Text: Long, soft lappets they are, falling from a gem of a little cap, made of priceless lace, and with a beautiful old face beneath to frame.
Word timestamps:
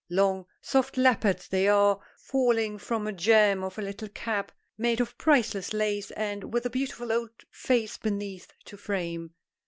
Long, 0.09 0.47
soft 0.63 0.97
lappets 0.97 1.47
they 1.47 1.67
are, 1.67 1.99
falling 2.17 2.79
from 2.79 3.05
a 3.05 3.13
gem 3.13 3.63
of 3.63 3.77
a 3.77 3.83
little 3.83 4.07
cap, 4.09 4.51
made 4.75 4.99
of 4.99 5.15
priceless 5.19 5.73
lace, 5.73 6.09
and 6.09 6.51
with 6.51 6.65
a 6.65 6.71
beautiful 6.71 7.11
old 7.13 7.29
face 7.51 7.99
beneath 7.99 8.51
to 8.65 8.77
frame. 8.77 9.35